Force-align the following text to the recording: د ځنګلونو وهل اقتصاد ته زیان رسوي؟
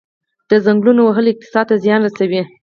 د 0.49 0.51
ځنګلونو 0.65 1.01
وهل 1.03 1.25
اقتصاد 1.29 1.65
ته 1.69 1.75
زیان 1.83 1.99
رسوي؟ 2.07 2.41